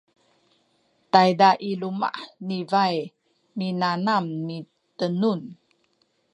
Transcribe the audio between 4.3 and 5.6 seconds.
mitenun